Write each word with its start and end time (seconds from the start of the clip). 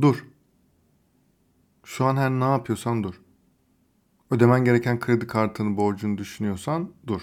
Dur. 0.00 0.24
Şu 1.84 2.04
an 2.04 2.16
her 2.16 2.30
ne 2.30 2.44
yapıyorsan 2.44 3.04
dur. 3.04 3.20
Ödemen 4.30 4.64
gereken 4.64 5.00
kredi 5.00 5.26
kartını, 5.26 5.76
borcunu 5.76 6.18
düşünüyorsan 6.18 6.92
dur. 7.06 7.22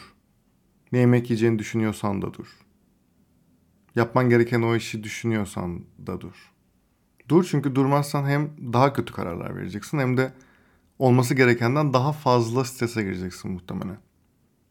Ne 0.92 1.00
yemek 1.00 1.30
yiyeceğini 1.30 1.60
düşünüyorsan 1.60 2.22
da 2.22 2.34
dur. 2.34 2.48
Yapman 3.96 4.30
gereken 4.30 4.62
o 4.62 4.76
işi 4.76 5.04
düşünüyorsan 5.04 5.86
da 6.08 6.22
dur. 6.22 6.54
Dur 7.30 7.44
çünkü 7.44 7.76
durmazsan 7.76 8.26
hem 8.26 8.50
daha 8.74 8.94
kötü 8.94 9.14
kararlar 9.14 9.56
vereceksin 9.56 10.00
hem 10.00 10.18
de 10.18 10.34
olması 11.00 11.36
gerekenden 11.36 11.94
daha 11.94 12.12
fazla 12.12 12.66
strese 12.66 13.04
gireceksin 13.04 13.52
muhtemelen. 13.52 13.98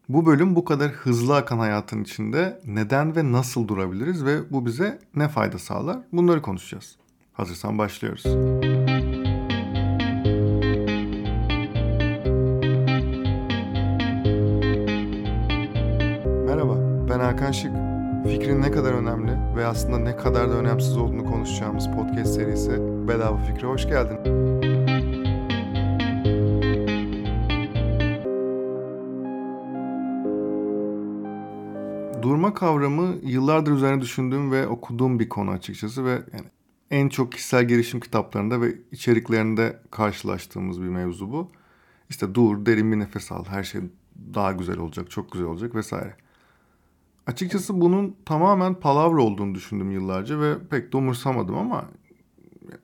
Bu 0.09 0.25
bölüm 0.25 0.55
bu 0.55 0.65
kadar 0.65 0.91
hızlı 0.91 1.35
akan 1.35 1.59
hayatın 1.59 2.03
içinde 2.03 2.61
neden 2.65 3.15
ve 3.15 3.31
nasıl 3.31 3.67
durabiliriz 3.67 4.25
ve 4.25 4.51
bu 4.51 4.65
bize 4.65 4.99
ne 5.15 5.27
fayda 5.27 5.57
sağlar? 5.59 5.99
Bunları 6.11 6.41
konuşacağız. 6.41 6.97
Hazırsan 7.37 7.77
başlıyoruz. 7.77 8.25
Merhaba, 16.45 16.75
ben 17.09 17.19
Hakan 17.19 17.51
Şık. 17.51 17.71
Fikrin 18.27 18.61
ne 18.61 18.71
kadar 18.71 18.93
önemli 18.93 19.31
ve 19.55 19.65
aslında 19.65 19.97
ne 19.97 20.15
kadar 20.15 20.49
da 20.49 20.53
önemsiz 20.53 20.97
olduğunu 20.97 21.25
konuşacağımız 21.25 21.87
podcast 21.91 22.33
serisi 22.33 22.71
Bedava 23.07 23.37
Fikre 23.37 23.67
hoş 23.67 23.87
geldin. 23.87 24.17
Durma 32.21 32.53
kavramı 32.53 33.15
yıllardır 33.23 33.71
üzerine 33.71 34.01
düşündüğüm 34.01 34.51
ve 34.51 34.67
okuduğum 34.67 35.19
bir 35.19 35.29
konu 35.29 35.51
açıkçası 35.51 36.05
ve 36.05 36.11
yani 36.11 36.56
en 36.91 37.09
çok 37.09 37.31
kişisel 37.31 37.67
gelişim 37.67 37.99
kitaplarında 37.99 38.61
ve 38.61 38.75
içeriklerinde 38.91 39.79
karşılaştığımız 39.91 40.81
bir 40.81 40.87
mevzu 40.87 41.31
bu. 41.31 41.51
İşte 42.09 42.35
dur, 42.35 42.65
derin 42.65 42.91
bir 42.91 42.99
nefes 42.99 43.31
al, 43.31 43.45
her 43.45 43.63
şey 43.63 43.81
daha 44.33 44.51
güzel 44.51 44.77
olacak, 44.77 45.11
çok 45.11 45.31
güzel 45.31 45.47
olacak 45.47 45.75
vesaire. 45.75 46.15
Açıkçası 47.27 47.81
bunun 47.81 48.15
tamamen 48.25 48.73
palavra 48.73 49.21
olduğunu 49.21 49.55
düşündüm 49.55 49.91
yıllarca 49.91 50.41
ve 50.41 50.55
pek 50.69 50.93
de 50.93 50.97
umursamadım 50.97 51.57
ama 51.57 51.85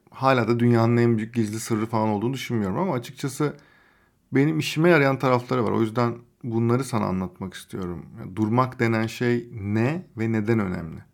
hala 0.10 0.48
da 0.48 0.60
dünyanın 0.60 0.98
en 0.98 1.18
büyük 1.18 1.34
gizli 1.34 1.60
sırrı 1.60 1.86
falan 1.86 2.10
olduğunu 2.10 2.34
düşünmüyorum 2.34 2.80
ama 2.80 2.94
açıkçası 2.94 3.58
benim 4.32 4.60
işime 4.60 4.90
yarayan 4.90 5.20
tarafları 5.20 5.64
var. 5.64 5.72
O 5.72 5.82
yüzden 5.82 6.16
bunları 6.44 6.84
sana 6.84 7.06
anlatmak 7.06 7.54
istiyorum. 7.54 8.06
Durmak 8.36 8.80
denen 8.80 9.08
şey 9.08 9.50
ne 9.54 10.06
ve 10.18 10.32
neden 10.32 10.60
önemli? 10.60 11.13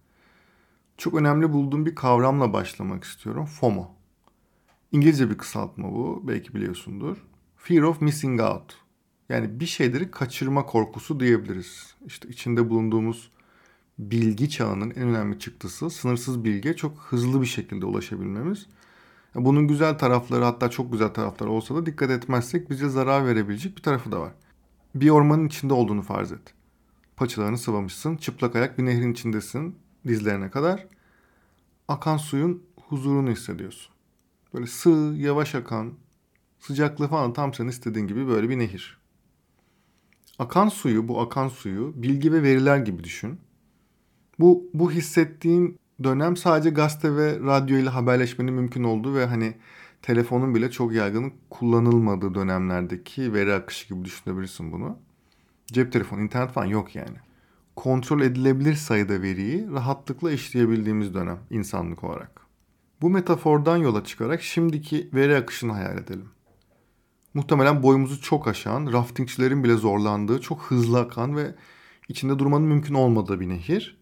Çok 1.00 1.14
önemli 1.14 1.54
bulduğum 1.54 1.86
bir 1.86 1.96
kavramla 1.96 2.54
başlamak 2.54 3.04
istiyorum. 3.04 3.46
FOMO. 3.46 3.92
İngilizce 4.92 5.30
bir 5.30 5.38
kısaltma 5.38 5.92
bu. 5.92 6.24
Belki 6.28 6.54
biliyorsundur. 6.54 7.18
Fear 7.58 7.82
of 7.82 8.02
Missing 8.02 8.42
Out. 8.42 8.78
Yani 9.30 9.60
bir 9.60 9.66
şeyleri 9.66 10.12
kaçırma 10.12 10.66
korkusu 10.66 11.20
diyebiliriz. 11.20 11.96
İşte 12.06 12.30
içinde 12.30 12.70
bulunduğumuz 12.70 13.32
bilgi 14.00 14.50
çağının 14.50 14.90
en 14.90 15.02
önemli 15.02 15.40
çıktısı 15.40 15.90
sınırsız 15.90 16.44
bilgiye 16.44 16.76
çok 16.76 16.98
hızlı 16.98 17.42
bir 17.42 17.48
şekilde 17.48 17.86
ulaşabilmemiz. 17.86 18.68
Bunun 19.36 19.68
güzel 19.68 19.98
tarafları 19.98 20.44
hatta 20.44 20.70
çok 20.70 20.92
güzel 20.92 21.10
tarafları 21.10 21.52
olsa 21.52 21.76
da 21.76 21.86
dikkat 21.86 22.10
etmezsek 22.10 22.70
bize 22.70 22.90
zarar 22.90 23.26
verebilecek 23.26 23.78
bir 23.78 23.82
tarafı 23.82 24.12
da 24.12 24.20
var. 24.20 24.32
Bir 24.96 25.10
ormanın 25.10 25.48
içinde 25.48 25.74
olduğunu 25.74 26.02
farz 26.02 26.32
et. 26.32 26.54
Paçalarını 27.16 27.58
sıvamışsın, 27.58 28.18
çıplak 28.18 28.56
ayak 28.56 28.78
bir 28.78 28.86
nehrin 28.86 29.14
içindesin 29.14 29.76
dizlerine 30.08 30.50
kadar. 30.50 30.88
Akan 31.88 32.18
suyun 32.18 32.64
huzurunu 32.76 33.32
hissediyorsun. 33.32 33.94
Böyle 34.54 34.68
sığ, 34.68 35.14
yavaş 35.18 35.56
akan, 35.56 35.94
sıcaklığı 36.60 37.08
falan 37.08 37.34
tam 37.34 37.54
senin 37.54 37.70
istediğin 37.70 38.08
gibi 38.08 38.28
böyle 38.28 38.50
bir 38.50 38.60
nehir. 38.60 39.00
Akan 40.40 40.70
suyu, 40.70 41.08
bu 41.08 41.22
akan 41.22 41.48
suyu 41.48 41.94
bilgi 41.96 42.34
ve 42.34 42.44
veriler 42.44 42.78
gibi 42.78 43.04
düşün. 43.04 43.40
Bu, 44.40 44.70
bu 44.74 44.92
hissettiğin 44.92 45.80
dönem 46.04 46.38
sadece 46.38 46.70
gazete 46.70 47.16
ve 47.16 47.40
radyo 47.40 47.78
ile 47.78 47.90
haberleşmenin 47.90 48.54
mümkün 48.54 48.84
olduğu 48.84 49.16
ve 49.16 49.26
hani 49.26 49.56
telefonun 50.02 50.56
bile 50.56 50.72
çok 50.72 50.94
yaygın 50.94 51.34
kullanılmadığı 51.50 52.36
dönemlerdeki 52.36 53.34
veri 53.34 53.54
akışı 53.54 53.94
gibi 53.94 54.06
düşünebilirsin 54.06 54.72
bunu. 54.72 54.98
Cep 55.68 55.94
telefonu, 55.94 56.22
internet 56.22 56.52
falan 56.52 56.66
yok 56.66 56.96
yani. 56.96 57.18
Kontrol 57.80 58.22
edilebilir 58.22 58.76
sayıda 58.76 59.22
veriyi 59.22 59.72
rahatlıkla 59.72 60.32
işleyebildiğimiz 60.32 61.14
dönem 61.14 61.40
insanlık 61.50 62.04
olarak. 62.04 62.42
Bu 63.02 63.10
metafordan 63.10 63.78
yola 63.78 64.04
çıkarak 64.04 64.42
şimdiki 64.42 65.10
veri 65.14 65.36
akışını 65.36 65.72
hayal 65.72 65.98
edelim. 65.98 66.30
Muhtemelen 67.34 67.84
boyumuzu 67.84 68.22
çok 68.22 68.48
aşan, 68.48 68.94
raftingçilerin 68.94 69.64
bile 69.64 69.76
zorlandığı, 69.76 70.42
çok 70.42 70.62
hızlı 70.62 71.00
akan 71.00 71.38
ve 71.38 71.56
içinde 72.10 72.40
durmanın 72.40 72.68
mümkün 72.68 72.94
olmadığı 72.94 73.40
bir 73.40 73.50
nehir. 73.50 73.98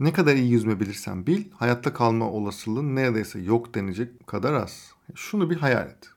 Ne 0.00 0.12
kadar 0.12 0.34
iyi 0.34 0.50
yüzme 0.50 0.80
bilirsen 0.80 1.26
bil, 1.26 1.44
hayatta 1.54 1.92
kalma 1.92 2.30
olasılığın 2.30 2.96
neredeyse 2.96 3.40
yok 3.40 3.74
denecek 3.74 4.26
kadar 4.26 4.52
az. 4.52 4.92
Şunu 5.14 5.50
bir 5.50 5.56
hayal 5.56 5.86
et. 5.86 6.10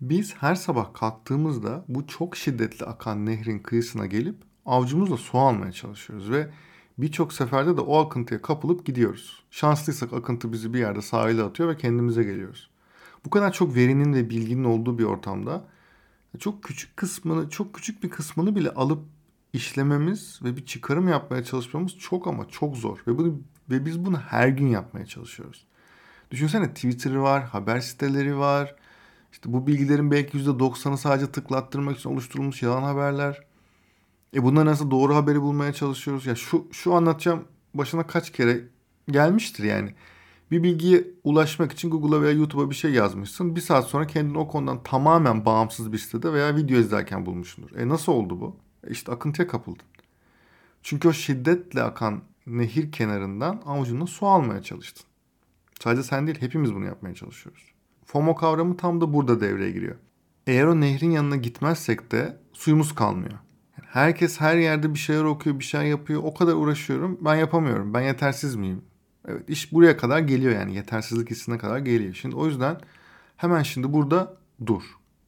Biz 0.00 0.34
her 0.34 0.54
sabah 0.54 0.94
kalktığımızda 0.94 1.84
bu 1.88 2.06
çok 2.06 2.36
şiddetli 2.36 2.86
akan 2.86 3.26
nehrin 3.26 3.58
kıyısına 3.58 4.06
gelip 4.06 4.46
avcumuzla 4.66 5.16
su 5.16 5.38
almaya 5.38 5.72
çalışıyoruz 5.72 6.30
ve 6.30 6.50
birçok 6.98 7.32
seferde 7.32 7.76
de 7.76 7.80
o 7.80 7.98
akıntıya 7.98 8.42
kapılıp 8.42 8.86
gidiyoruz. 8.86 9.42
Şanslıysak 9.50 10.12
akıntı 10.12 10.52
bizi 10.52 10.74
bir 10.74 10.78
yerde 10.78 11.02
sahile 11.02 11.42
atıyor 11.42 11.68
ve 11.68 11.76
kendimize 11.76 12.22
geliyoruz. 12.22 12.70
Bu 13.24 13.30
kadar 13.30 13.52
çok 13.52 13.74
verinin 13.74 14.14
ve 14.14 14.30
bilginin 14.30 14.64
olduğu 14.64 14.98
bir 14.98 15.04
ortamda 15.04 15.64
çok 16.38 16.62
küçük 16.62 16.96
kısmını, 16.96 17.50
çok 17.50 17.74
küçük 17.74 18.02
bir 18.02 18.10
kısmını 18.10 18.56
bile 18.56 18.70
alıp 18.70 19.04
işlememiz 19.52 20.40
ve 20.44 20.56
bir 20.56 20.66
çıkarım 20.66 21.08
yapmaya 21.08 21.44
çalışmamız 21.44 21.98
çok 21.98 22.26
ama 22.26 22.48
çok 22.48 22.76
zor. 22.76 22.98
Ve 23.06 23.18
bunu 23.18 23.40
ve 23.70 23.86
biz 23.86 24.04
bunu 24.04 24.18
her 24.18 24.48
gün 24.48 24.66
yapmaya 24.66 25.06
çalışıyoruz. 25.06 25.66
Düşünsene 26.30 26.74
Twitter 26.74 27.14
var, 27.14 27.44
haber 27.44 27.80
siteleri 27.80 28.38
var. 28.38 28.76
İşte 29.32 29.52
bu 29.52 29.66
bilgilerin 29.66 30.10
belki 30.10 30.38
%90'ı 30.38 30.98
sadece 30.98 31.32
tıklattırmak 31.32 31.98
için 31.98 32.10
oluşturulmuş 32.10 32.62
yalan 32.62 32.82
haberler. 32.82 33.46
E 34.34 34.42
bunlar 34.42 34.66
nasıl 34.66 34.90
doğru 34.90 35.14
haberi 35.14 35.42
bulmaya 35.42 35.72
çalışıyoruz? 35.72 36.26
Ya 36.26 36.34
şu 36.34 36.66
şu 36.72 36.94
anlatacağım 36.94 37.44
başına 37.74 38.06
kaç 38.06 38.32
kere 38.32 38.64
gelmiştir 39.10 39.64
yani. 39.64 39.94
Bir 40.50 40.62
bilgiye 40.62 41.04
ulaşmak 41.24 41.72
için 41.72 41.90
Google'a 41.90 42.22
veya 42.22 42.32
YouTube'a 42.32 42.70
bir 42.70 42.74
şey 42.74 42.90
yazmışsın. 42.90 43.56
Bir 43.56 43.60
saat 43.60 43.86
sonra 43.86 44.06
kendini 44.06 44.38
o 44.38 44.48
konudan 44.48 44.82
tamamen 44.82 45.44
bağımsız 45.44 45.92
bir 45.92 45.98
sitede 45.98 46.32
veya 46.32 46.56
video 46.56 46.78
izlerken 46.78 47.26
bulmuşsundur. 47.26 47.76
E 47.76 47.88
nasıl 47.88 48.12
oldu 48.12 48.40
bu? 48.40 48.56
E 48.86 48.90
işte 48.90 49.12
akıntıya 49.12 49.48
kapıldın. 49.48 49.86
Çünkü 50.82 51.08
o 51.08 51.12
şiddetle 51.12 51.82
akan 51.82 52.22
nehir 52.46 52.92
kenarından 52.92 53.62
avucuna 53.66 54.06
su 54.06 54.26
almaya 54.26 54.62
çalıştın. 54.62 55.06
Sadece 55.80 56.02
sen 56.02 56.26
değil 56.26 56.40
hepimiz 56.40 56.74
bunu 56.74 56.84
yapmaya 56.84 57.14
çalışıyoruz. 57.14 57.62
FOMO 58.04 58.34
kavramı 58.34 58.76
tam 58.76 59.00
da 59.00 59.12
burada 59.12 59.40
devreye 59.40 59.70
giriyor. 59.70 59.96
Eğer 60.46 60.64
o 60.64 60.80
nehrin 60.80 61.10
yanına 61.10 61.36
gitmezsek 61.36 62.12
de 62.12 62.36
suyumuz 62.52 62.94
kalmıyor. 62.94 63.38
Herkes 63.96 64.40
her 64.40 64.56
yerde 64.56 64.94
bir 64.94 64.98
şeyler 64.98 65.24
okuyor, 65.24 65.58
bir 65.58 65.64
şey 65.64 65.82
yapıyor. 65.82 66.22
O 66.24 66.34
kadar 66.34 66.54
uğraşıyorum. 66.54 67.18
Ben 67.20 67.34
yapamıyorum. 67.34 67.94
Ben 67.94 68.00
yetersiz 68.00 68.54
miyim? 68.56 68.82
Evet 69.28 69.50
iş 69.50 69.72
buraya 69.72 69.96
kadar 69.96 70.18
geliyor 70.18 70.52
yani. 70.52 70.74
Yetersizlik 70.74 71.30
hissine 71.30 71.58
kadar 71.58 71.78
geliyor. 71.78 72.14
Şimdi 72.14 72.36
o 72.36 72.46
yüzden 72.46 72.80
hemen 73.36 73.62
şimdi 73.62 73.92
burada 73.92 74.36
dur. 74.66 74.82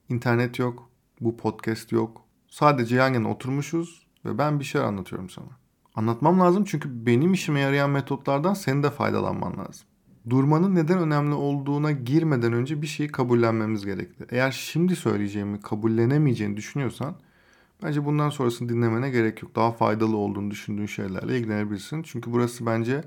İnternet 0.09 0.59
yok. 0.59 0.91
Bu 1.21 1.37
podcast 1.37 1.93
yok. 1.93 2.23
Sadece 2.49 2.97
yan 2.97 3.15
yana 3.15 3.31
oturmuşuz 3.31 4.07
ve 4.25 4.39
ben 4.39 4.61
bir 4.61 4.65
şey 4.65 4.81
anlatıyorum 4.81 5.31
sana. 5.31 5.49
Anlatmam 5.95 6.41
lazım 6.41 6.65
çünkü 6.65 7.07
benim 7.07 7.33
işime 7.33 7.61
yarayan 7.61 7.91
metotlardan 7.91 8.55
senin 8.55 8.83
de 8.83 8.91
faydalanman 8.91 9.59
lazım. 9.59 9.87
Durmanın 10.31 10.75
neden 10.75 10.99
önemli 10.99 11.34
olduğuna 11.34 11.91
girmeden 11.91 12.53
önce 12.53 12.83
bir 12.83 12.87
şeyi 12.87 13.09
kabullenmemiz 13.09 13.87
gerekli. 13.87 14.27
Eğer 14.31 14.51
şimdi 14.51 14.97
söyleyeceğimi 14.97 15.60
kabullenemeyeceğini 15.60 16.57
düşünüyorsan 16.57 17.16
bence 17.83 18.04
bundan 18.04 18.30
sonrasını 18.30 18.69
dinlemene 18.69 19.10
gerek 19.10 19.42
yok. 19.42 19.57
Daha 19.57 19.72
faydalı 19.72 20.16
olduğunu 20.16 20.51
düşündüğün 20.51 20.86
şeylerle 20.86 21.39
ilgilenebilirsin. 21.39 22.03
Çünkü 22.03 22.33
burası 22.33 22.66
bence 22.66 23.04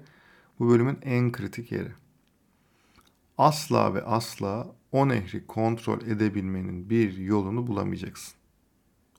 bu 0.59 0.69
bölümün 0.69 0.97
en 1.01 1.31
kritik 1.31 1.71
yeri. 1.71 1.91
Asla 3.37 3.93
ve 3.93 4.03
asla 4.03 4.67
o 4.91 5.09
nehri 5.09 5.47
kontrol 5.47 6.01
edebilmenin 6.01 6.89
bir 6.89 7.17
yolunu 7.17 7.67
bulamayacaksın. 7.67 8.33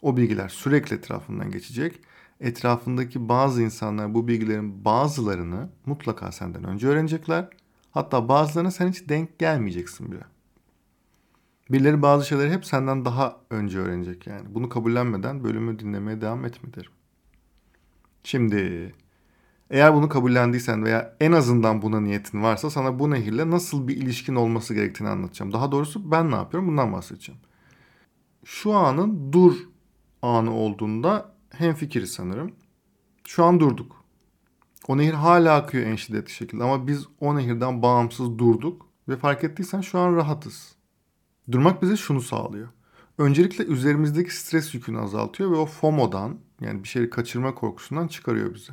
O 0.02 0.16
bilgiler 0.16 0.48
sürekli 0.48 0.96
etrafından 0.96 1.50
geçecek. 1.50 2.00
Etrafındaki 2.40 3.28
bazı 3.28 3.62
insanlar 3.62 4.14
bu 4.14 4.28
bilgilerin 4.28 4.84
bazılarını 4.84 5.68
mutlaka 5.86 6.32
senden 6.32 6.64
önce 6.64 6.88
öğrenecekler. 6.88 7.48
Hatta 7.90 8.28
bazılarına 8.28 8.70
sen 8.70 8.88
hiç 8.88 9.08
denk 9.08 9.38
gelmeyeceksin 9.38 10.12
bile. 10.12 10.31
Birileri 11.72 12.02
bazı 12.02 12.26
şeyleri 12.26 12.50
hep 12.50 12.64
senden 12.66 13.04
daha 13.04 13.36
önce 13.50 13.78
öğrenecek 13.78 14.26
yani. 14.26 14.54
Bunu 14.54 14.68
kabullenmeden 14.68 15.44
bölümü 15.44 15.78
dinlemeye 15.78 16.20
devam 16.20 16.44
etme 16.44 16.74
derim. 16.74 16.90
Şimdi 18.24 18.92
Eğer 19.72 19.94
bunu 19.94 20.08
kabullendiysen 20.08 20.84
veya 20.84 21.16
en 21.20 21.32
azından 21.32 21.82
buna 21.82 22.00
niyetin 22.00 22.42
varsa 22.42 22.70
sana 22.70 22.98
bu 22.98 23.10
nehirle 23.10 23.50
nasıl 23.50 23.88
bir 23.88 23.96
ilişkin 23.96 24.34
olması 24.34 24.74
gerektiğini 24.74 25.08
anlatacağım. 25.08 25.52
Daha 25.52 25.72
doğrusu 25.72 26.10
ben 26.10 26.30
ne 26.30 26.34
yapıyorum 26.34 26.68
bundan 26.68 26.92
bahsedeceğim. 26.92 27.40
Şu 28.44 28.72
anın 28.72 29.32
dur 29.32 29.56
anı 30.22 30.54
olduğunda 30.54 31.34
hemfikiriz 31.50 32.12
sanırım. 32.12 32.52
Şu 33.24 33.44
an 33.44 33.60
durduk. 33.60 34.04
O 34.88 34.98
nehir 34.98 35.14
hala 35.14 35.56
akıyor 35.56 35.86
en 35.86 35.96
şiddetli 35.96 36.32
şekilde 36.32 36.64
ama 36.64 36.86
biz 36.86 37.06
o 37.20 37.36
nehirden 37.36 37.82
bağımsız 37.82 38.38
durduk 38.38 38.86
ve 39.08 39.16
fark 39.16 39.44
ettiysen 39.44 39.80
şu 39.80 39.98
an 39.98 40.16
rahatız. 40.16 40.76
Durmak 41.52 41.82
bize 41.82 41.96
şunu 41.96 42.20
sağlıyor. 42.20 42.68
Öncelikle 43.18 43.64
üzerimizdeki 43.64 44.36
stres 44.36 44.74
yükünü 44.74 44.98
azaltıyor 44.98 45.50
ve 45.50 45.54
o 45.54 45.66
FOMO'dan 45.66 46.38
yani 46.60 46.82
bir 46.82 46.88
şeyi 46.88 47.10
kaçırma 47.10 47.54
korkusundan 47.54 48.08
çıkarıyor 48.08 48.54
bizi. 48.54 48.72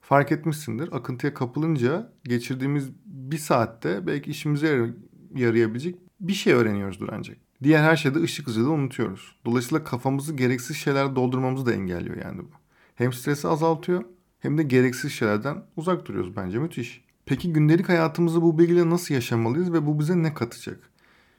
Fark 0.00 0.32
etmişsindir 0.32 0.92
akıntıya 0.92 1.34
kapılınca 1.34 2.12
geçirdiğimiz 2.24 2.90
bir 3.04 3.38
saatte 3.38 4.06
belki 4.06 4.30
işimize 4.30 4.90
yarayabilecek 5.34 5.96
bir 6.20 6.32
şey 6.32 6.52
öğreniyoruzdur 6.52 7.08
ancak. 7.12 7.36
Diğer 7.62 7.82
her 7.82 7.96
şeyde 7.96 8.22
ışık 8.22 8.46
hızıyla 8.46 8.70
unutuyoruz. 8.70 9.36
Dolayısıyla 9.44 9.84
kafamızı 9.84 10.36
gereksiz 10.36 10.76
şeyler 10.76 11.16
doldurmamızı 11.16 11.66
da 11.66 11.72
engelliyor 11.72 12.16
yani 12.16 12.38
bu. 12.38 12.50
Hem 12.94 13.12
stresi 13.12 13.48
azaltıyor 13.48 14.04
hem 14.40 14.58
de 14.58 14.62
gereksiz 14.62 15.12
şeylerden 15.12 15.64
uzak 15.76 16.06
duruyoruz 16.06 16.36
bence 16.36 16.58
müthiş. 16.58 17.04
Peki 17.26 17.52
gündelik 17.52 17.88
hayatımızı 17.88 18.42
bu 18.42 18.58
bilgiyle 18.58 18.90
nasıl 18.90 19.14
yaşamalıyız 19.14 19.72
ve 19.72 19.86
bu 19.86 20.00
bize 20.00 20.22
ne 20.22 20.34
katacak? 20.34 20.90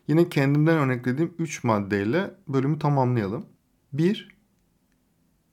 Yine 0.08 0.30
kendimden 0.30 0.78
örneklediğim 0.78 1.34
3 1.40 1.64
maddeyle 1.64 2.34
bölümü 2.48 2.80
tamamlayalım. 2.80 3.46
1. 3.94 4.36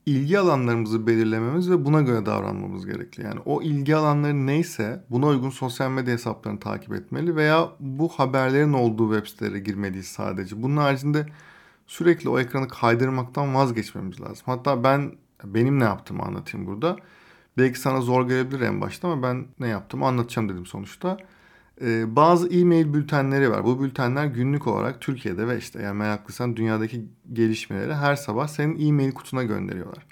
İlgi 0.06 0.38
alanlarımızı 0.38 1.06
belirlememiz 1.06 1.70
ve 1.70 1.84
buna 1.84 2.00
göre 2.00 2.26
davranmamız 2.26 2.86
gerekli. 2.86 3.24
Yani 3.24 3.40
o 3.44 3.62
ilgi 3.62 3.96
alanları 3.96 4.46
neyse 4.46 5.04
buna 5.10 5.26
uygun 5.26 5.50
sosyal 5.50 5.90
medya 5.90 6.14
hesaplarını 6.14 6.60
takip 6.60 6.92
etmeli 6.92 7.36
veya 7.36 7.68
bu 7.80 8.08
haberlerin 8.08 8.72
olduğu 8.72 9.14
web 9.14 9.30
sitelere 9.30 9.58
girmeliyiz 9.58 10.06
sadece. 10.06 10.62
Bunun 10.62 10.76
haricinde 10.76 11.26
sürekli 11.86 12.28
o 12.28 12.38
ekranı 12.38 12.68
kaydırmaktan 12.68 13.54
vazgeçmemiz 13.54 14.20
lazım. 14.20 14.42
Hatta 14.46 14.84
ben 14.84 15.12
benim 15.44 15.80
ne 15.80 15.84
yaptığımı 15.84 16.22
anlatayım 16.22 16.66
burada. 16.66 16.96
Belki 17.58 17.80
sana 17.80 18.00
zor 18.00 18.28
gelebilir 18.28 18.60
en 18.60 18.80
başta 18.80 19.08
ama 19.08 19.22
ben 19.22 19.46
ne 19.60 19.68
yaptığımı 19.68 20.06
anlatacağım 20.06 20.48
dedim 20.48 20.66
sonuçta. 20.66 21.18
Ee, 21.80 22.16
bazı 22.16 22.48
e-mail 22.48 22.94
bültenleri 22.94 23.50
var. 23.50 23.64
Bu 23.64 23.82
bültenler 23.82 24.26
günlük 24.26 24.66
olarak 24.66 25.00
Türkiye'de 25.00 25.48
ve 25.48 25.58
işte 25.58 25.82
yani 25.82 25.98
meraklıysan 25.98 26.56
dünyadaki 26.56 27.04
gelişmeleri 27.32 27.94
her 27.94 28.16
sabah 28.16 28.48
senin 28.48 28.88
e-mail 28.88 29.12
kutuna 29.12 29.42
gönderiyorlar. 29.42 30.06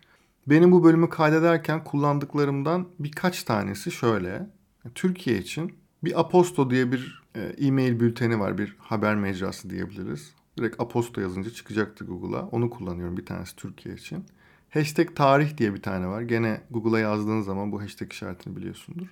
Benim 0.46 0.72
bu 0.72 0.84
bölümü 0.84 1.08
kaydederken 1.08 1.84
kullandıklarımdan 1.84 2.88
birkaç 2.98 3.42
tanesi 3.42 3.90
şöyle. 3.90 4.50
Türkiye 4.94 5.38
için 5.38 5.72
bir 6.04 6.20
Aposto 6.20 6.70
diye 6.70 6.92
bir 6.92 7.22
e, 7.34 7.40
e-mail 7.40 8.00
bülteni 8.00 8.40
var. 8.40 8.58
Bir 8.58 8.76
haber 8.78 9.16
mecrası 9.16 9.70
diyebiliriz. 9.70 10.34
Direkt 10.58 10.80
Aposto 10.80 11.20
yazınca 11.20 11.50
çıkacaktı 11.50 12.04
Google'a. 12.04 12.46
Onu 12.46 12.70
kullanıyorum 12.70 13.16
bir 13.16 13.26
tanesi 13.26 13.56
Türkiye 13.56 13.94
için. 13.94 14.24
Hashtag 14.70 15.14
tarih 15.14 15.56
diye 15.56 15.74
bir 15.74 15.82
tane 15.82 16.06
var. 16.06 16.22
Gene 16.22 16.60
Google'a 16.70 17.00
yazdığın 17.00 17.40
zaman 17.40 17.72
bu 17.72 17.82
hashtag 17.82 18.12
işaretini 18.12 18.56
biliyorsundur. 18.56 19.06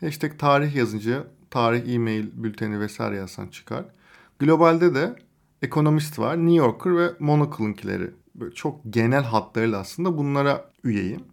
Hashtag 0.00 0.38
tarih 0.38 0.74
yazınca 0.74 1.26
tarih, 1.54 1.94
e-mail, 1.94 2.26
bülteni 2.34 2.80
vesaire 2.80 3.16
yazsan 3.16 3.46
çıkar. 3.46 3.84
Globalde 4.38 4.94
de 4.94 5.16
Economist 5.62 6.18
var, 6.18 6.36
New 6.36 6.54
Yorker 6.54 6.96
ve 6.96 7.12
Monocle'ınkileri. 7.18 8.10
Böyle 8.34 8.54
çok 8.54 8.80
genel 8.90 9.22
hatlarıyla 9.22 9.78
aslında 9.78 10.18
bunlara 10.18 10.70
üyeyim. 10.84 11.24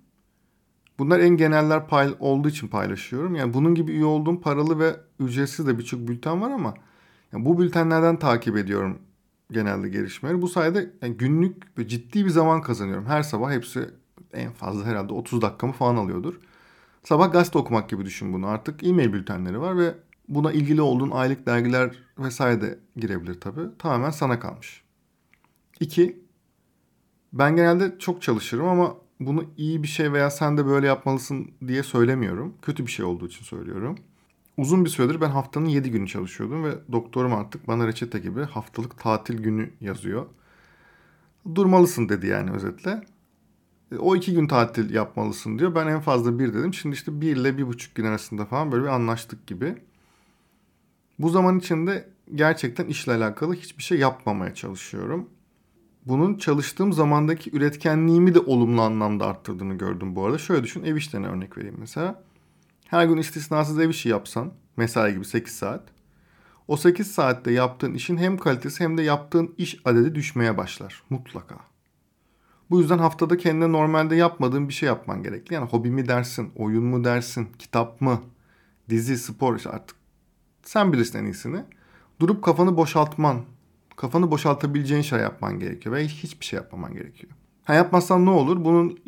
Bunlar 1.00 1.20
en 1.20 1.38
geneller 1.38 1.88
pay 1.88 2.16
olduğu 2.20 2.50
için 2.50 2.68
paylaşıyorum. 2.68 3.36
Yani 3.36 3.54
bunun 3.54 3.76
gibi 3.76 3.92
üye 3.92 4.06
olduğum 4.06 4.42
paralı 4.42 4.80
ve 4.80 4.96
ücretsiz 5.20 5.68
de 5.68 5.80
birçok 5.80 6.08
bülten 6.08 6.42
var 6.42 6.52
ama 6.52 6.74
yani 7.34 7.46
bu 7.46 7.60
bültenlerden 7.60 8.20
takip 8.20 8.58
ediyorum 8.58 9.00
genelde 9.52 9.90
gelişmeleri. 9.90 10.42
Bu 10.42 10.48
sayede 10.48 10.92
yani 11.02 11.18
günlük 11.18 11.88
ciddi 11.90 12.26
bir 12.26 12.30
zaman 12.30 12.62
kazanıyorum. 12.62 13.06
Her 13.06 13.24
sabah 13.24 13.52
hepsi 13.52 13.90
en 14.34 14.52
fazla 14.52 14.86
herhalde 14.86 15.14
30 15.14 15.42
dakikamı 15.42 15.74
falan 15.74 15.96
alıyordur. 15.96 16.40
Sabah 17.04 17.32
gazete 17.32 17.60
okumak 17.60 17.90
gibi 17.90 18.06
düşün 18.06 18.34
bunu. 18.34 18.48
Artık 18.48 18.84
e-mail 18.84 19.14
bültenleri 19.14 19.62
var 19.62 19.78
ve 19.78 19.94
buna 20.28 20.52
ilgili 20.52 20.82
olduğun 20.82 21.12
aylık 21.12 21.46
dergiler 21.46 21.96
vesaire 22.18 22.62
de 22.62 22.80
girebilir 22.96 23.42
tabii. 23.42 23.78
Tamamen 23.80 24.10
sana 24.10 24.40
kalmış. 24.40 24.84
İki, 25.80 26.22
ben 27.34 27.56
genelde 27.56 28.00
çok 28.00 28.22
çalışırım 28.22 28.68
ama 28.68 28.96
bunu 29.20 29.46
iyi 29.58 29.84
bir 29.84 29.88
şey 29.88 30.14
veya 30.14 30.30
sen 30.30 30.58
de 30.58 30.66
böyle 30.66 30.88
yapmalısın 30.88 31.52
diye 31.68 31.84
söylemiyorum. 31.84 32.54
Kötü 32.62 32.86
bir 32.86 32.92
şey 32.92 33.06
olduğu 33.06 33.28
için 33.28 33.44
söylüyorum. 33.46 33.98
Uzun 34.58 34.86
bir 34.86 34.90
süredir 34.90 35.22
ben 35.22 35.30
haftanın 35.30 35.66
7 35.66 35.92
günü 35.92 36.08
çalışıyordum 36.08 36.64
ve 36.64 36.72
doktorum 36.92 37.34
artık 37.34 37.68
bana 37.68 37.88
reçete 37.88 38.20
gibi 38.20 38.44
haftalık 38.44 39.00
tatil 39.00 39.38
günü 39.38 39.70
yazıyor. 39.82 40.26
Durmalısın 41.56 42.10
dedi 42.10 42.28
yani 42.28 42.52
özetle. 42.52 43.04
E, 43.92 43.98
o 43.98 44.16
iki 44.16 44.34
gün 44.34 44.48
tatil 44.48 44.94
yapmalısın 44.94 45.60
diyor. 45.60 45.76
Ben 45.76 45.88
en 45.88 46.00
fazla 46.00 46.40
bir 46.40 46.54
dedim. 46.54 46.74
Şimdi 46.74 46.94
işte 46.96 47.22
bir 47.22 47.36
ile 47.36 47.58
bir 47.58 47.68
buçuk 47.68 47.96
gün 47.96 48.06
arasında 48.06 48.46
falan 48.46 48.72
böyle 48.72 48.84
bir 48.84 48.90
anlaştık 48.90 49.48
gibi. 49.48 49.76
Bu 51.22 51.30
zaman 51.30 51.60
içinde 51.60 52.10
gerçekten 52.36 52.86
işle 52.86 53.14
alakalı 53.14 53.54
hiçbir 53.54 53.84
şey 53.84 53.98
yapmamaya 54.00 54.54
çalışıyorum. 54.54 55.30
Bunun 56.06 56.38
çalıştığım 56.38 56.94
zamandaki 56.94 57.56
üretkenliğimi 57.58 58.36
de 58.36 58.40
olumlu 58.40 58.82
anlamda 58.82 59.26
arttırdığını 59.26 59.74
gördüm 59.74 60.16
bu 60.16 60.26
arada. 60.26 60.38
Şöyle 60.38 60.64
düşün 60.64 60.84
ev 60.84 60.96
işlerine 60.96 61.28
örnek 61.28 61.58
vereyim 61.58 61.76
mesela. 61.80 62.24
Her 62.88 63.06
gün 63.06 63.18
istisnasız 63.18 63.80
ev 63.80 63.90
işi 63.90 64.10
yapsan 64.10 64.54
mesai 64.78 65.14
gibi 65.14 65.26
8 65.26 65.54
saat. 65.54 65.84
O 66.68 66.78
8 66.78 67.12
saatte 67.12 67.52
yaptığın 67.52 67.94
işin 67.94 68.18
hem 68.18 68.38
kalitesi 68.38 68.84
hem 68.84 68.98
de 68.98 69.02
yaptığın 69.02 69.56
iş 69.58 69.80
adedi 69.86 70.16
düşmeye 70.16 70.58
başlar 70.58 71.04
mutlaka. 71.10 71.56
Bu 72.70 72.80
yüzden 72.80 72.98
haftada 72.98 73.38
kendine 73.38 73.72
normalde 73.72 74.16
yapmadığın 74.16 74.70
bir 74.70 74.74
şey 74.74 74.88
yapman 74.88 75.24
gerekli. 75.24 75.54
Yani 75.54 75.70
hobi 75.70 75.92
mi 75.92 76.08
dersin, 76.08 76.52
oyun 76.56 76.84
mu 76.84 77.04
dersin, 77.04 77.48
kitap 77.60 78.02
mı, 78.02 78.22
dizi, 78.90 79.18
spor 79.18 79.56
işte 79.56 79.70
artık 79.70 80.01
sen 80.64 80.94
bilirsin 80.94 81.20
en 81.20 81.26
iyisini. 81.26 81.64
Durup 82.20 82.44
kafanı 82.44 82.78
boşaltman, 82.78 83.42
kafanı 83.96 84.32
boşaltabileceğin 84.32 85.02
şey 85.02 85.20
yapman 85.20 85.60
gerekiyor 85.60 85.96
ve 85.96 86.08
hiçbir 86.08 86.46
şey 86.46 86.58
yapmaman 86.58 86.94
gerekiyor. 86.94 87.34
Ha 87.64 87.74
yapmazsan 87.74 88.26
ne 88.26 88.30
olur? 88.30 88.66
Bunun 88.66 89.00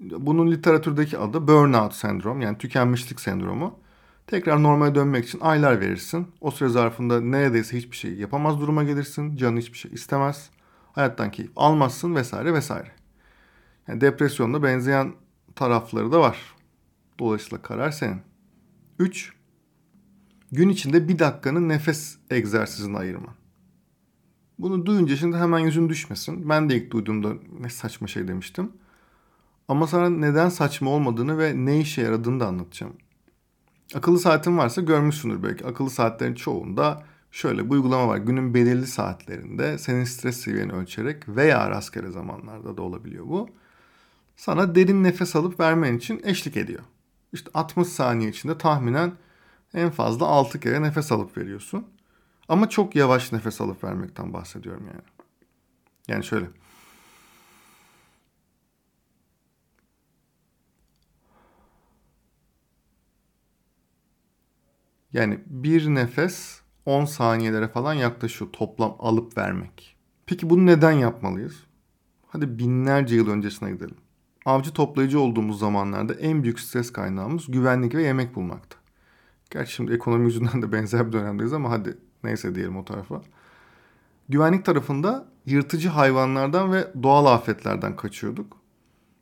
bunun 0.00 0.50
literatürdeki 0.50 1.18
adı 1.18 1.48
burnout 1.48 1.94
sendrom 1.94 2.40
yani 2.40 2.58
tükenmişlik 2.58 3.20
sendromu. 3.20 3.78
Tekrar 4.26 4.62
normale 4.62 4.94
dönmek 4.94 5.24
için 5.24 5.40
aylar 5.40 5.80
verirsin. 5.80 6.26
O 6.40 6.50
süre 6.50 6.68
zarfında 6.68 7.20
neredeyse 7.20 7.76
hiçbir 7.76 7.96
şey 7.96 8.14
yapamaz 8.14 8.60
duruma 8.60 8.84
gelirsin. 8.84 9.36
Canın 9.36 9.56
hiçbir 9.56 9.78
şey 9.78 9.92
istemez. 9.92 10.50
Hayattan 10.92 11.30
keyif 11.30 11.50
almazsın 11.56 12.14
vesaire 12.14 12.54
vesaire. 12.54 12.90
Yani 13.88 14.00
depresyonda 14.00 14.62
benzeyen 14.62 15.12
tarafları 15.56 16.12
da 16.12 16.20
var. 16.20 16.38
Dolayısıyla 17.18 17.62
karar 17.62 17.90
senin. 17.90 18.20
3. 18.98 19.37
Gün 20.52 20.68
içinde 20.68 21.08
bir 21.08 21.18
dakikanın 21.18 21.68
nefes 21.68 22.18
egzersizine 22.30 22.98
ayırman. 22.98 23.34
Bunu 24.58 24.86
duyunca 24.86 25.16
şimdi 25.16 25.36
hemen 25.36 25.58
yüzün 25.58 25.88
düşmesin. 25.88 26.48
Ben 26.48 26.70
de 26.70 26.76
ilk 26.76 26.90
duyduğumda 26.90 27.32
ne 27.60 27.68
saçma 27.68 28.06
şey 28.06 28.28
demiştim. 28.28 28.72
Ama 29.68 29.86
sana 29.86 30.10
neden 30.10 30.48
saçma 30.48 30.90
olmadığını 30.90 31.38
ve 31.38 31.52
ne 31.56 31.80
işe 31.80 32.02
yaradığını 32.02 32.40
da 32.40 32.46
anlatacağım. 32.46 32.92
Akıllı 33.94 34.18
saatin 34.18 34.58
varsa 34.58 34.80
görmüşsündür 34.80 35.42
belki. 35.42 35.66
Akıllı 35.66 35.90
saatlerin 35.90 36.34
çoğunda 36.34 37.04
şöyle 37.30 37.64
bir 37.64 37.70
uygulama 37.70 38.08
var. 38.08 38.16
Günün 38.16 38.54
belirli 38.54 38.86
saatlerinde 38.86 39.78
senin 39.78 40.04
stres 40.04 40.36
seviyeni 40.36 40.72
ölçerek 40.72 41.28
veya 41.28 41.70
rastgele 41.70 42.10
zamanlarda 42.10 42.76
da 42.76 42.82
olabiliyor 42.82 43.26
bu. 43.26 43.48
Sana 44.36 44.74
derin 44.74 45.04
nefes 45.04 45.36
alıp 45.36 45.60
vermen 45.60 45.96
için 45.96 46.20
eşlik 46.24 46.56
ediyor. 46.56 46.82
İşte 47.32 47.50
60 47.54 47.88
saniye 47.88 48.30
içinde 48.30 48.58
tahminen 48.58 49.12
en 49.74 49.90
fazla 49.90 50.26
6 50.26 50.60
kere 50.60 50.82
nefes 50.82 51.12
alıp 51.12 51.36
veriyorsun. 51.36 51.86
Ama 52.48 52.68
çok 52.68 52.96
yavaş 52.96 53.32
nefes 53.32 53.60
alıp 53.60 53.84
vermekten 53.84 54.32
bahsediyorum 54.32 54.86
yani. 54.86 55.02
Yani 56.08 56.24
şöyle. 56.24 56.46
Yani 65.12 65.40
bir 65.46 65.88
nefes 65.88 66.60
10 66.86 67.04
saniyelere 67.04 67.68
falan 67.68 67.94
yaklaşıyor 67.94 68.52
toplam 68.52 68.96
alıp 68.98 69.38
vermek. 69.38 69.96
Peki 70.26 70.50
bunu 70.50 70.66
neden 70.66 70.92
yapmalıyız? 70.92 71.66
Hadi 72.26 72.58
binlerce 72.58 73.16
yıl 73.16 73.28
öncesine 73.28 73.70
gidelim. 73.70 73.96
Avcı 74.44 74.72
toplayıcı 74.72 75.20
olduğumuz 75.20 75.58
zamanlarda 75.58 76.14
en 76.14 76.42
büyük 76.42 76.60
stres 76.60 76.92
kaynağımız 76.92 77.46
güvenlik 77.50 77.94
ve 77.94 78.02
yemek 78.02 78.34
bulmaktı. 78.34 78.77
Gerçi 79.50 79.72
şimdi 79.72 79.92
ekonomi 79.92 80.24
yüzünden 80.24 80.62
de 80.62 80.72
benzer 80.72 81.06
bir 81.06 81.12
dönemdeyiz 81.12 81.52
ama 81.52 81.70
hadi 81.70 81.98
neyse 82.24 82.54
diyelim 82.54 82.76
o 82.76 82.84
tarafa. 82.84 83.22
Güvenlik 84.28 84.64
tarafında 84.64 85.28
yırtıcı 85.46 85.88
hayvanlardan 85.88 86.72
ve 86.72 86.88
doğal 87.02 87.26
afetlerden 87.26 87.96
kaçıyorduk. 87.96 88.56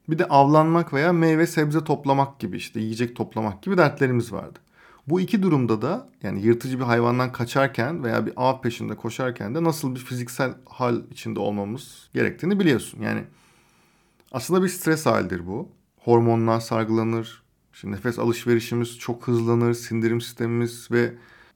Bir 0.08 0.18
de 0.18 0.24
avlanmak 0.24 0.92
veya 0.92 1.12
meyve 1.12 1.46
sebze 1.46 1.84
toplamak 1.84 2.38
gibi 2.38 2.56
işte 2.56 2.80
yiyecek 2.80 3.16
toplamak 3.16 3.62
gibi 3.62 3.76
dertlerimiz 3.76 4.32
vardı. 4.32 4.58
Bu 5.06 5.20
iki 5.20 5.42
durumda 5.42 5.82
da 5.82 6.08
yani 6.22 6.42
yırtıcı 6.42 6.78
bir 6.78 6.84
hayvandan 6.84 7.32
kaçarken 7.32 8.04
veya 8.04 8.26
bir 8.26 8.32
av 8.36 8.60
peşinde 8.60 8.96
koşarken 8.96 9.54
de 9.54 9.64
nasıl 9.64 9.94
bir 9.94 10.00
fiziksel 10.00 10.54
hal 10.66 11.02
içinde 11.10 11.40
olmamız 11.40 12.10
gerektiğini 12.14 12.60
biliyorsun. 12.60 13.00
Yani 13.00 13.24
aslında 14.32 14.62
bir 14.62 14.68
stres 14.68 15.06
halidir 15.06 15.46
bu. 15.46 15.68
Hormonlar 15.96 16.60
salgılanır, 16.60 17.42
işte 17.76 17.90
nefes 17.90 18.18
alışverişimiz 18.18 18.98
çok 18.98 19.28
hızlanır, 19.28 19.74
sindirim 19.74 20.20
sistemimiz 20.20 20.90
ve 20.90 21.14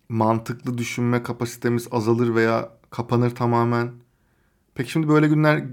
mantıklı 0.08 0.78
düşünme 0.78 1.22
kapasitemiz 1.22 1.88
azalır 1.90 2.34
veya 2.34 2.72
kapanır 2.90 3.30
tamamen. 3.30 3.92
Peki 4.74 4.90
şimdi 4.90 5.08
böyle 5.08 5.28
günler 5.28 5.64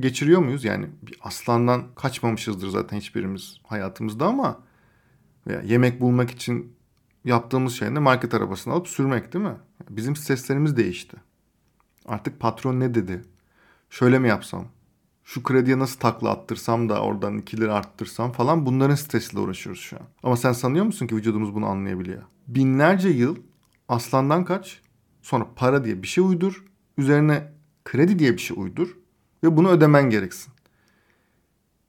geçiriyor 0.00 0.40
muyuz? 0.40 0.64
Yani 0.64 0.86
bir 1.02 1.18
aslandan 1.22 1.94
kaçmamışızdır 1.94 2.68
zaten 2.68 2.96
hiçbirimiz 2.96 3.56
hayatımızda 3.66 4.26
ama 4.26 4.60
veya 5.46 5.60
yemek 5.62 6.00
bulmak 6.00 6.30
için 6.30 6.76
yaptığımız 7.24 7.74
şey 7.74 7.94
ne? 7.94 7.98
Market 7.98 8.34
arabasını 8.34 8.74
alıp 8.74 8.88
sürmek 8.88 9.32
değil 9.32 9.44
mi? 9.44 9.56
Bizim 9.90 10.16
streslerimiz 10.16 10.76
değişti. 10.76 11.16
Artık 12.06 12.40
patron 12.40 12.80
ne 12.80 12.94
dedi? 12.94 13.22
Şöyle 13.90 14.18
mi 14.18 14.28
yapsam? 14.28 14.68
Şu 15.24 15.42
krediye 15.42 15.78
nasıl 15.78 16.00
takla 16.00 16.30
attırsam 16.30 16.88
da 16.88 17.02
oradan 17.02 17.38
2 17.38 17.56
lira 17.56 17.74
arttırsam 17.74 18.32
falan 18.32 18.66
bunların 18.66 18.94
stresiyle 18.94 19.40
uğraşıyoruz 19.40 19.82
şu 19.82 19.96
an. 19.96 20.02
Ama 20.22 20.36
sen 20.36 20.52
sanıyor 20.52 20.84
musun 20.84 21.06
ki 21.06 21.16
vücudumuz 21.16 21.54
bunu 21.54 21.66
anlayabiliyor? 21.66 22.22
Binlerce 22.48 23.08
yıl 23.08 23.36
aslandan 23.88 24.44
kaç, 24.44 24.80
sonra 25.22 25.46
para 25.56 25.84
diye 25.84 26.02
bir 26.02 26.08
şey 26.08 26.24
uydur, 26.24 26.64
üzerine 26.98 27.52
kredi 27.84 28.18
diye 28.18 28.32
bir 28.32 28.38
şey 28.38 28.56
uydur 28.60 28.96
ve 29.44 29.56
bunu 29.56 29.68
ödemen 29.68 30.10
gereksin. 30.10 30.52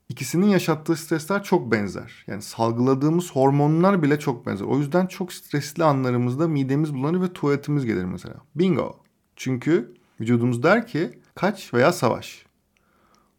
İkisinin 0.10 0.46
yaşattığı 0.46 0.96
stresler 0.96 1.44
çok 1.44 1.72
benzer. 1.72 2.24
Yani 2.28 2.42
salgıladığımız 2.42 3.32
hormonlar 3.32 4.04
bile 4.04 4.20
çok 4.20 4.46
benzer. 4.46 4.66
O 4.66 4.80
yüzden 4.80 5.08
çok 5.08 5.34
stresli 5.34 5.84
anlarımızda 5.84 6.48
midemiz 6.48 6.94
bulanır 6.94 7.22
ve 7.22 7.34
tuvaletimiz 7.34 7.86
gelir 7.86 8.06
mesela. 8.06 8.36
Bingo. 8.56 9.00
Çünkü 9.36 9.94
vücudumuz 10.20 10.64
der 10.64 10.88
ki 10.88 11.20
kaç 11.36 11.74
veya 11.74 11.92
savaş. 11.92 12.46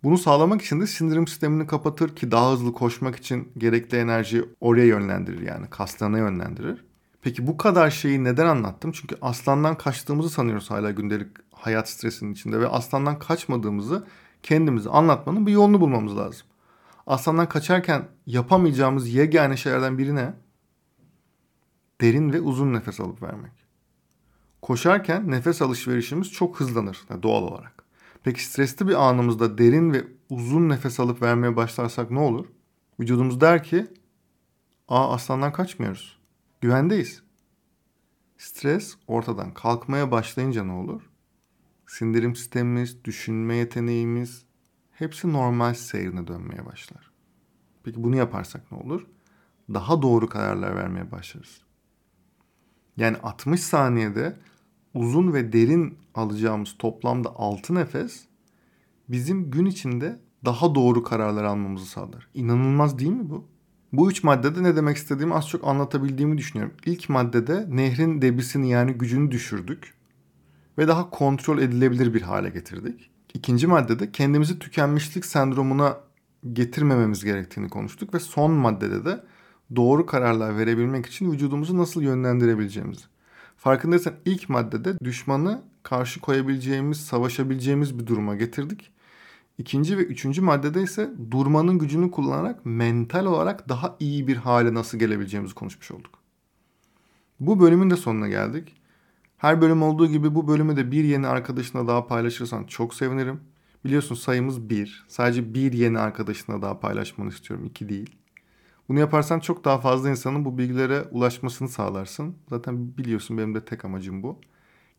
Bunu 0.05 0.19
sağlamak 0.19 0.63
için 0.63 0.81
de 0.81 0.87
sindirim 0.87 1.27
sistemini 1.27 1.67
kapatır 1.67 2.17
ki 2.17 2.31
daha 2.31 2.53
hızlı 2.53 2.73
koşmak 2.73 3.17
için 3.17 3.53
gerekli 3.59 3.99
enerjiyi 3.99 4.45
oraya 4.61 4.87
yönlendirir 4.87 5.41
yani 5.41 5.71
kaslarına 5.71 6.19
yönlendirir. 6.19 6.85
Peki 7.23 7.47
bu 7.47 7.57
kadar 7.57 7.91
şeyi 7.91 8.25
neden 8.25 8.47
anlattım? 8.47 8.93
Çünkü 8.93 9.17
aslandan 9.23 9.79
kaçtığımızı 9.79 10.31
sanıyoruz 10.31 10.71
hala 10.71 10.91
gündelik 10.91 11.29
hayat 11.53 11.89
stresinin 11.89 12.33
içinde 12.33 12.61
ve 12.61 12.69
aslandan 12.69 13.19
kaçmadığımızı 13.19 14.05
kendimize 14.43 14.91
anlatmanın 14.91 15.47
bir 15.47 15.53
yolunu 15.53 15.81
bulmamız 15.81 16.17
lazım. 16.17 16.47
Aslandan 17.07 17.49
kaçarken 17.49 18.09
yapamayacağımız 18.27 19.09
yegane 19.09 19.57
şeylerden 19.57 19.99
biri 19.99 20.15
ne? 20.15 20.35
Derin 22.01 22.33
ve 22.33 22.41
uzun 22.41 22.73
nefes 22.73 23.01
alıp 23.01 23.23
vermek. 23.23 23.53
Koşarken 24.63 25.31
nefes 25.31 25.63
alışverişimiz 25.63 26.33
çok 26.33 26.61
hızlanır 26.61 26.99
yani 27.11 27.23
doğal 27.23 27.43
olarak. 27.43 27.84
Peki 28.25 28.45
stresli 28.45 28.89
bir 28.89 29.09
anımızda 29.09 29.59
derin 29.59 29.93
ve 29.93 30.05
uzun 30.31 30.69
nefes 30.69 31.01
alıp 31.01 31.23
vermeye 31.23 31.57
başlarsak 31.57 32.11
ne 32.11 32.19
olur? 32.19 32.47
Vücudumuz 33.01 33.41
der 33.41 33.63
ki, 33.65 33.87
aa 34.89 35.15
aslandan 35.15 35.53
kaçmıyoruz. 35.53 36.19
Güvendeyiz. 36.61 37.23
Stres 38.39 38.97
ortadan 39.07 39.55
kalkmaya 39.55 40.11
başlayınca 40.11 40.65
ne 40.65 40.73
olur? 40.73 41.03
Sindirim 41.87 42.37
sistemimiz, 42.37 43.05
düşünme 43.05 43.57
yeteneğimiz 43.57 44.45
hepsi 44.93 45.33
normal 45.33 45.75
seyrine 45.75 46.27
dönmeye 46.27 46.67
başlar. 46.67 47.11
Peki 47.83 48.05
bunu 48.05 48.17
yaparsak 48.17 48.73
ne 48.73 48.79
olur? 48.79 49.07
Daha 49.75 50.03
doğru 50.03 50.29
kararlar 50.29 50.77
vermeye 50.77 51.11
başlarız. 51.11 51.61
Yani 52.97 53.17
60 53.17 53.61
saniyede 53.61 54.37
uzun 54.95 55.33
ve 55.33 55.53
derin 55.53 55.99
alacağımız 56.15 56.75
toplamda 56.79 57.29
6 57.37 57.75
nefes 57.75 58.25
bizim 59.09 59.51
gün 59.51 59.67
içinde 59.67 60.19
daha 60.45 60.75
doğru 60.75 61.03
kararlar 61.03 61.45
almamızı 61.45 61.87
sağlar. 61.87 62.29
İnanılmaz 62.35 62.99
değil 62.99 63.11
mi 63.11 63.31
bu? 63.31 63.45
Bu 63.93 64.11
üç 64.11 64.25
maddede 64.25 64.63
ne 64.63 64.77
demek 64.77 64.97
istediğimi 64.97 65.35
az 65.35 65.49
çok 65.49 65.69
anlatabildiğimi 65.69 66.39
düşünüyorum. 66.39 66.75
İlk 66.87 67.09
maddede 67.09 67.67
nehrin 67.71 68.23
debisini 68.23 68.71
yani 68.71 68.93
gücünü 68.93 69.31
düşürdük 69.31 69.95
ve 70.79 70.89
daha 70.89 71.11
kontrol 71.11 71.59
edilebilir 71.59 72.15
bir 72.15 72.23
hale 72.23 72.51
getirdik. 72.51 73.11
İkinci 73.35 73.67
maddede 73.67 74.13
kendimizi 74.13 74.59
tükenmişlik 74.59 75.25
sendromuna 75.25 75.97
getirmememiz 76.53 77.25
gerektiğini 77.25 77.69
konuştuk 77.69 78.15
ve 78.15 78.19
son 78.19 78.51
maddede 78.51 79.05
de 79.05 79.25
doğru 79.77 80.07
kararlar 80.07 80.59
verebilmek 80.59 81.07
için 81.07 81.33
vücudumuzu 81.33 81.79
nasıl 81.79 82.03
yönlendirebileceğimizi. 82.03 83.05
Farkındaysan 83.57 84.15
ilk 84.25 84.49
maddede 84.49 84.99
düşmanı 85.05 85.63
karşı 85.83 86.21
koyabileceğimiz, 86.21 87.01
savaşabileceğimiz 87.01 87.99
bir 87.99 88.07
duruma 88.07 88.37
getirdik. 88.37 88.91
İkinci 89.59 89.99
ve 89.99 90.03
üçüncü 90.03 90.43
maddede 90.43 90.83
ise 90.83 91.11
durmanın 91.31 91.79
gücünü 91.79 92.11
kullanarak 92.11 92.67
mental 92.67 93.27
olarak 93.27 93.69
daha 93.69 93.97
iyi 94.01 94.27
bir 94.27 94.37
hale 94.37 94.75
nasıl 94.75 94.99
gelebileceğimizi 94.99 95.55
konuşmuş 95.55 95.91
olduk. 95.91 96.19
Bu 97.41 97.61
bölümün 97.61 97.91
de 97.91 97.97
sonuna 97.97 98.29
geldik. 98.29 98.77
Her 99.37 99.61
bölüm 99.61 99.83
olduğu 99.83 100.07
gibi 100.07 100.35
bu 100.35 100.49
bölümü 100.49 100.77
de 100.77 100.91
bir 100.91 101.05
yeni 101.05 101.27
arkadaşına 101.27 101.87
daha 101.87 102.07
paylaşırsan 102.07 102.65
çok 102.65 102.95
sevinirim. 102.95 103.41
Biliyorsun 103.85 104.15
sayımız 104.15 104.71
bir. 104.71 105.05
Sadece 105.09 105.55
bir 105.55 105.73
yeni 105.73 105.99
arkadaşına 105.99 106.63
daha 106.63 106.81
paylaşmanı 106.81 107.29
istiyorum. 107.29 107.67
iki 107.67 107.89
değil. 107.89 108.17
Bunu 108.89 108.99
yaparsan 109.01 109.41
çok 109.41 109.65
daha 109.65 109.79
fazla 109.81 110.11
insanın 110.11 110.45
bu 110.45 110.59
bilgilere 110.59 111.03
ulaşmasını 111.03 111.69
sağlarsın. 111.69 112.37
Zaten 112.51 112.97
biliyorsun 112.99 113.39
benim 113.39 113.55
de 113.55 113.65
tek 113.65 113.85
amacım 113.85 114.23
bu. 114.23 114.41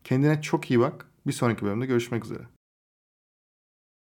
Kendine 0.04 0.42
çok 0.42 0.70
iyi 0.70 0.80
bak. 0.80 1.06
Bir 1.26 1.32
sonraki 1.32 1.64
bölümde 1.64 1.86
görüşmek 1.86 2.24
üzere. 2.24 2.55